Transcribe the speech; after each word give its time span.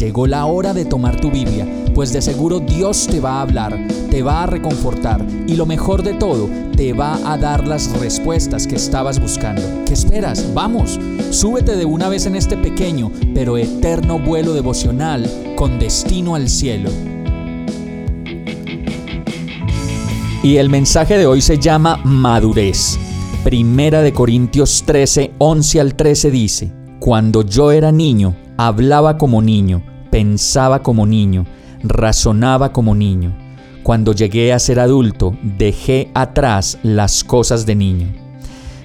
Llegó 0.00 0.26
la 0.26 0.46
hora 0.46 0.72
de 0.72 0.86
tomar 0.86 1.20
tu 1.20 1.30
Biblia, 1.30 1.66
pues 1.94 2.10
de 2.14 2.22
seguro 2.22 2.58
Dios 2.58 3.06
te 3.06 3.20
va 3.20 3.32
a 3.32 3.42
hablar, 3.42 3.78
te 4.10 4.22
va 4.22 4.44
a 4.44 4.46
reconfortar 4.46 5.22
y 5.46 5.56
lo 5.56 5.66
mejor 5.66 6.02
de 6.02 6.14
todo, 6.14 6.48
te 6.74 6.94
va 6.94 7.18
a 7.30 7.36
dar 7.36 7.68
las 7.68 7.92
respuestas 8.00 8.66
que 8.66 8.76
estabas 8.76 9.20
buscando. 9.20 9.60
¿Qué 9.84 9.92
esperas? 9.92 10.54
Vamos, 10.54 10.98
súbete 11.28 11.76
de 11.76 11.84
una 11.84 12.08
vez 12.08 12.24
en 12.24 12.34
este 12.34 12.56
pequeño 12.56 13.12
pero 13.34 13.58
eterno 13.58 14.18
vuelo 14.18 14.54
devocional 14.54 15.30
con 15.54 15.78
destino 15.78 16.34
al 16.34 16.48
cielo. 16.48 16.88
Y 20.42 20.56
el 20.56 20.70
mensaje 20.70 21.18
de 21.18 21.26
hoy 21.26 21.42
se 21.42 21.58
llama 21.58 22.00
madurez. 22.04 22.98
Primera 23.44 24.00
de 24.00 24.14
Corintios 24.14 24.82
13, 24.86 25.32
11 25.36 25.80
al 25.80 25.94
13 25.94 26.30
dice, 26.30 26.72
Cuando 27.00 27.42
yo 27.42 27.70
era 27.70 27.92
niño, 27.92 28.34
hablaba 28.56 29.18
como 29.18 29.42
niño, 29.42 29.89
pensaba 30.10 30.82
como 30.82 31.06
niño, 31.06 31.46
razonaba 31.82 32.72
como 32.72 32.94
niño. 32.94 33.32
Cuando 33.82 34.12
llegué 34.12 34.52
a 34.52 34.58
ser 34.58 34.78
adulto, 34.80 35.36
dejé 35.42 36.10
atrás 36.14 36.78
las 36.82 37.24
cosas 37.24 37.64
de 37.64 37.74
niño. 37.74 38.29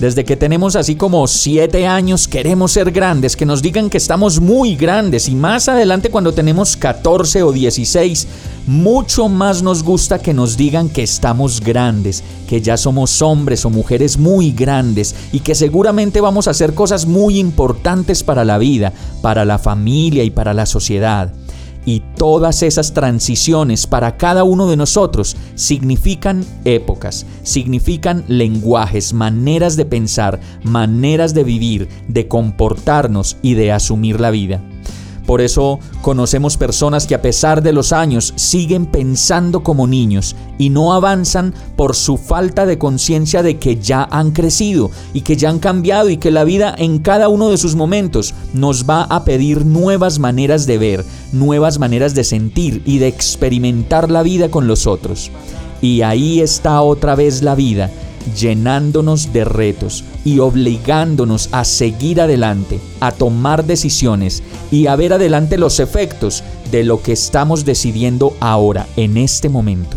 Desde 0.00 0.24
que 0.24 0.36
tenemos 0.36 0.76
así 0.76 0.94
como 0.94 1.26
siete 1.26 1.88
años 1.88 2.28
queremos 2.28 2.70
ser 2.70 2.92
grandes, 2.92 3.34
que 3.34 3.44
nos 3.44 3.62
digan 3.62 3.90
que 3.90 3.98
estamos 3.98 4.40
muy 4.40 4.76
grandes 4.76 5.28
y 5.28 5.34
más 5.34 5.68
adelante 5.68 6.08
cuando 6.08 6.32
tenemos 6.32 6.76
14 6.76 7.42
o 7.42 7.50
16, 7.50 8.28
mucho 8.68 9.28
más 9.28 9.60
nos 9.60 9.82
gusta 9.82 10.20
que 10.20 10.32
nos 10.32 10.56
digan 10.56 10.88
que 10.88 11.02
estamos 11.02 11.60
grandes, 11.60 12.22
que 12.48 12.60
ya 12.60 12.76
somos 12.76 13.20
hombres 13.22 13.64
o 13.64 13.70
mujeres 13.70 14.18
muy 14.18 14.52
grandes 14.52 15.16
y 15.32 15.40
que 15.40 15.56
seguramente 15.56 16.20
vamos 16.20 16.46
a 16.46 16.52
hacer 16.52 16.74
cosas 16.74 17.04
muy 17.04 17.40
importantes 17.40 18.22
para 18.22 18.44
la 18.44 18.58
vida, 18.58 18.92
para 19.20 19.44
la 19.44 19.58
familia 19.58 20.22
y 20.22 20.30
para 20.30 20.54
la 20.54 20.66
sociedad. 20.66 21.32
Y 21.88 22.02
todas 22.18 22.62
esas 22.62 22.92
transiciones 22.92 23.86
para 23.86 24.18
cada 24.18 24.44
uno 24.44 24.68
de 24.68 24.76
nosotros 24.76 25.38
significan 25.54 26.44
épocas, 26.66 27.24
significan 27.42 28.26
lenguajes, 28.28 29.14
maneras 29.14 29.74
de 29.74 29.86
pensar, 29.86 30.38
maneras 30.62 31.32
de 31.32 31.44
vivir, 31.44 31.88
de 32.06 32.28
comportarnos 32.28 33.38
y 33.40 33.54
de 33.54 33.72
asumir 33.72 34.20
la 34.20 34.30
vida. 34.30 34.62
Por 35.28 35.42
eso 35.42 35.78
conocemos 36.00 36.56
personas 36.56 37.06
que 37.06 37.14
a 37.14 37.20
pesar 37.20 37.62
de 37.62 37.74
los 37.74 37.92
años 37.92 38.32
siguen 38.36 38.86
pensando 38.86 39.62
como 39.62 39.86
niños 39.86 40.34
y 40.56 40.70
no 40.70 40.94
avanzan 40.94 41.52
por 41.76 41.94
su 41.94 42.16
falta 42.16 42.64
de 42.64 42.78
conciencia 42.78 43.42
de 43.42 43.58
que 43.58 43.76
ya 43.76 44.08
han 44.10 44.30
crecido 44.30 44.90
y 45.12 45.20
que 45.20 45.36
ya 45.36 45.50
han 45.50 45.58
cambiado 45.58 46.08
y 46.08 46.16
que 46.16 46.30
la 46.30 46.44
vida 46.44 46.74
en 46.78 47.00
cada 47.00 47.28
uno 47.28 47.50
de 47.50 47.58
sus 47.58 47.74
momentos 47.74 48.32
nos 48.54 48.88
va 48.88 49.02
a 49.02 49.24
pedir 49.24 49.66
nuevas 49.66 50.18
maneras 50.18 50.64
de 50.64 50.78
ver, 50.78 51.04
nuevas 51.32 51.78
maneras 51.78 52.14
de 52.14 52.24
sentir 52.24 52.80
y 52.86 52.96
de 52.96 53.08
experimentar 53.08 54.10
la 54.10 54.22
vida 54.22 54.50
con 54.50 54.66
los 54.66 54.86
otros. 54.86 55.30
Y 55.82 56.00
ahí 56.00 56.40
está 56.40 56.80
otra 56.80 57.14
vez 57.16 57.42
la 57.42 57.54
vida 57.54 57.90
llenándonos 58.36 59.32
de 59.32 59.44
retos 59.44 60.04
y 60.24 60.38
obligándonos 60.38 61.48
a 61.52 61.64
seguir 61.64 62.20
adelante, 62.20 62.80
a 63.00 63.12
tomar 63.12 63.64
decisiones 63.64 64.42
y 64.70 64.86
a 64.86 64.96
ver 64.96 65.12
adelante 65.12 65.58
los 65.58 65.80
efectos 65.80 66.44
de 66.70 66.84
lo 66.84 67.02
que 67.02 67.12
estamos 67.12 67.64
decidiendo 67.64 68.36
ahora, 68.40 68.86
en 68.96 69.16
este 69.16 69.48
momento. 69.48 69.96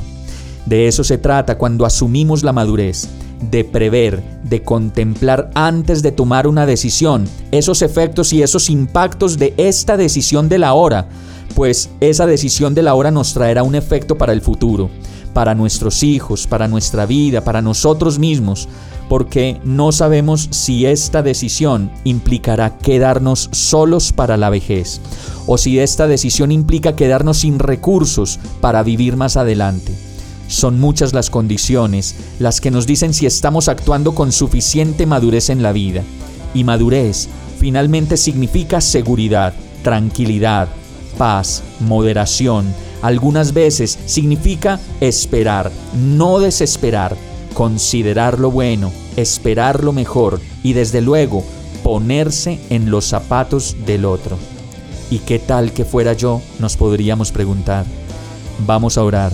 De 0.66 0.88
eso 0.88 1.04
se 1.04 1.18
trata 1.18 1.58
cuando 1.58 1.86
asumimos 1.86 2.44
la 2.44 2.54
madurez, 2.54 3.10
de 3.50 3.64
prever, 3.64 4.22
de 4.44 4.62
contemplar 4.62 5.50
antes 5.56 6.04
de 6.04 6.12
tomar 6.12 6.46
una 6.46 6.66
decisión 6.66 7.28
esos 7.52 7.82
efectos 7.82 8.34
y 8.34 8.44
esos 8.44 8.70
impactos 8.70 9.38
de 9.38 9.54
esta 9.58 9.98
decisión 9.98 10.48
de 10.48 10.60
la 10.60 10.74
hora, 10.74 11.10
pues 11.56 11.90
esa 12.00 12.28
decisión 12.28 12.76
de 12.76 12.84
la 12.84 12.94
hora 12.94 13.12
nos 13.12 13.34
traerá 13.34 13.64
un 13.64 13.76
efecto 13.76 14.18
para 14.18 14.34
el 14.34 14.42
futuro 14.42 14.90
para 15.34 15.56
nuestros 15.56 16.04
hijos, 16.04 16.48
para 16.48 16.68
nuestra 16.68 17.06
vida, 17.06 17.44
para 17.44 17.62
nosotros 17.62 18.20
mismos, 18.20 18.68
porque 19.10 19.60
no 19.64 19.92
sabemos 19.92 20.48
si 20.52 20.86
esta 20.86 21.22
decisión 21.22 21.92
implicará 22.04 22.78
quedarnos 22.78 23.50
solos 23.52 24.14
para 24.14 24.38
la 24.38 24.50
vejez, 24.50 25.02
o 25.48 25.58
si 25.58 25.80
esta 25.80 26.08
decisión 26.08 26.52
implica 26.52 26.96
quedarnos 26.96 27.40
sin 27.40 27.60
recursos 27.60 28.40
para 28.62 28.84
vivir 28.84 29.18
más 29.18 29.38
adelante. 29.38 29.94
Son 30.48 30.80
muchas 30.80 31.14
las 31.14 31.30
condiciones 31.30 32.16
las 32.40 32.60
que 32.60 32.72
nos 32.72 32.86
dicen 32.86 33.14
si 33.14 33.26
estamos 33.26 33.70
actuando 33.70 34.14
con 34.14 34.32
suficiente 34.32 35.06
madurez 35.06 35.50
en 35.50 35.64
la 35.64 35.72
vida. 35.72 36.04
Y 36.54 36.66
madurez 36.66 37.30
finalmente 37.58 38.18
significa 38.18 38.82
seguridad, 38.82 39.54
tranquilidad, 39.82 40.68
paz, 41.18 41.64
moderación, 41.80 42.66
algunas 43.02 43.54
veces 43.54 43.98
significa 44.06 44.80
esperar, 45.00 45.72
no 45.96 46.40
desesperar, 46.40 47.16
considerar 47.54 48.40
lo 48.40 48.52
bueno, 48.52 48.92
esperar 49.18 49.84
lo 49.84 49.92
mejor 49.92 50.40
y 50.64 50.74
desde 50.74 51.02
luego 51.02 51.44
ponerse 51.84 52.60
en 52.70 52.92
los 52.92 53.06
zapatos 53.06 53.76
del 53.86 54.06
otro. 54.06 54.38
¿Y 55.10 55.20
qué 55.20 55.40
tal 55.40 55.74
que 55.74 55.84
fuera 55.84 56.14
yo? 56.14 56.42
Nos 56.60 56.78
podríamos 56.78 57.32
preguntar. 57.32 57.86
Vamos 58.66 58.98
a 58.98 59.04
orar. 59.04 59.34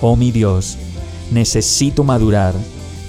Oh 0.00 0.16
mi 0.16 0.32
Dios, 0.32 0.76
necesito 1.30 2.02
madurar, 2.02 2.54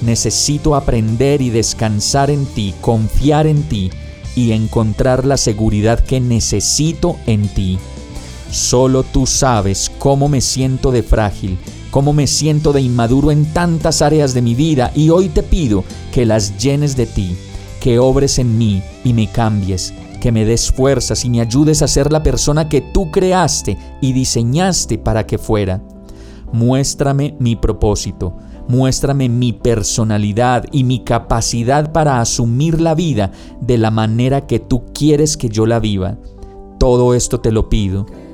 necesito 0.01 0.75
aprender 0.75 1.41
y 1.41 1.49
descansar 1.49 2.29
en 2.29 2.45
ti, 2.45 2.75
confiar 2.81 3.47
en 3.47 3.63
ti 3.63 3.89
y 4.35 4.51
encontrar 4.51 5.25
la 5.25 5.37
seguridad 5.37 5.99
que 5.99 6.19
necesito 6.19 7.17
en 7.25 7.47
ti. 7.47 7.79
Solo 8.53 9.01
tú 9.01 9.25
sabes 9.25 9.91
cómo 9.97 10.29
me 10.29 10.39
siento 10.39 10.91
de 10.91 11.01
frágil, 11.01 11.57
cómo 11.89 12.13
me 12.13 12.27
siento 12.27 12.71
de 12.71 12.81
inmaduro 12.81 13.31
en 13.31 13.51
tantas 13.51 14.03
áreas 14.03 14.35
de 14.35 14.43
mi 14.43 14.53
vida 14.53 14.91
y 14.93 15.09
hoy 15.09 15.29
te 15.29 15.41
pido 15.41 15.83
que 16.11 16.23
las 16.23 16.55
llenes 16.59 16.95
de 16.95 17.07
ti, 17.07 17.35
que 17.81 17.97
obres 17.97 18.37
en 18.37 18.55
mí 18.55 18.83
y 19.03 19.11
me 19.13 19.25
cambies, 19.25 19.91
que 20.21 20.31
me 20.31 20.45
des 20.45 20.71
fuerzas 20.71 21.25
y 21.25 21.31
me 21.31 21.41
ayudes 21.41 21.81
a 21.81 21.87
ser 21.87 22.11
la 22.11 22.21
persona 22.21 22.69
que 22.69 22.81
tú 22.81 23.09
creaste 23.09 23.75
y 24.01 24.13
diseñaste 24.13 24.99
para 24.99 25.25
que 25.25 25.39
fuera. 25.39 25.81
Muéstrame 26.51 27.35
mi 27.39 27.55
propósito, 27.55 28.37
muéstrame 28.67 29.29
mi 29.29 29.51
personalidad 29.53 30.65
y 30.71 30.83
mi 30.83 31.03
capacidad 31.03 31.91
para 31.91 32.21
asumir 32.21 32.79
la 32.79 32.93
vida 32.93 33.31
de 33.61 33.79
la 33.79 33.89
manera 33.89 34.45
que 34.45 34.59
tú 34.59 34.83
quieres 34.93 35.37
que 35.37 35.49
yo 35.49 35.65
la 35.65 35.79
viva. 35.79 36.19
Todo 36.77 37.15
esto 37.15 37.39
te 37.39 37.51
lo 37.51 37.67
pido 37.67 38.05